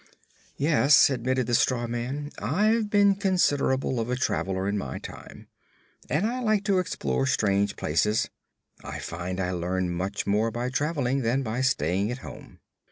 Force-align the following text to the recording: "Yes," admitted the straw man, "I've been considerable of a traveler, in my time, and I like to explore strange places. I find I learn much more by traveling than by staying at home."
"Yes," 0.57 1.11
admitted 1.11 1.45
the 1.45 1.53
straw 1.53 1.85
man, 1.85 2.31
"I've 2.39 2.89
been 2.89 3.13
considerable 3.13 3.99
of 3.99 4.09
a 4.09 4.15
traveler, 4.15 4.67
in 4.67 4.75
my 4.75 4.97
time, 4.97 5.45
and 6.09 6.25
I 6.25 6.39
like 6.39 6.63
to 6.63 6.79
explore 6.79 7.27
strange 7.27 7.75
places. 7.75 8.27
I 8.83 8.97
find 8.97 9.39
I 9.39 9.51
learn 9.51 9.91
much 9.91 10.25
more 10.25 10.49
by 10.49 10.71
traveling 10.71 11.21
than 11.21 11.43
by 11.43 11.61
staying 11.61 12.09
at 12.09 12.17
home." 12.25 12.61